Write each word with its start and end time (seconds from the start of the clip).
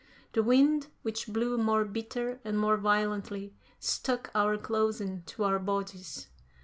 The 0.33 0.41
wind, 0.41 0.87
which 1.03 1.27
blew 1.27 1.59
more 1.59 1.85
bitter 1.85 2.39
and 2.43 2.57
more 2.57 2.75
violently, 2.75 3.53
stuck 3.79 4.31
our 4.33 4.57
clothing 4.57 5.21
to 5.27 5.43
our 5.43 5.59
bodies. 5.59 6.25